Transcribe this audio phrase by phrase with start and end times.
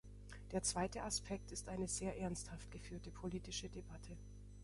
[0.51, 4.17] Der zweite Aspekt ist eine sehr ernsthaft geführte politische Debatte.